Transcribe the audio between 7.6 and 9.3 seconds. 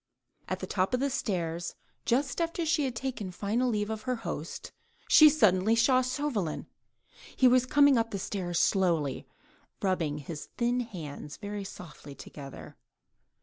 coming up the stairs slowly,